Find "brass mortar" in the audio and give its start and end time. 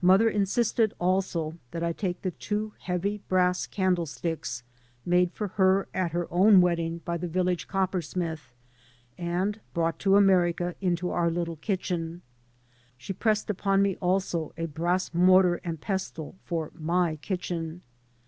14.66-15.56